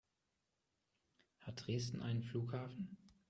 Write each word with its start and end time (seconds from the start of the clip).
Hat 1.41 1.67
Dresden 1.67 2.01
einen 2.01 2.23
Flughafen? 2.23 2.97